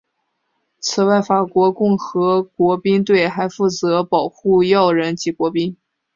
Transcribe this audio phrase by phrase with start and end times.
[0.79, 5.77] 此外法国共和国卫队还负责保护要人及国宾。